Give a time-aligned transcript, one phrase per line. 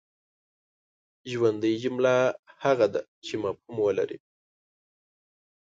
[1.31, 2.13] ژوندۍ جمله
[2.63, 4.17] هغه ده چي مفهوم ولري.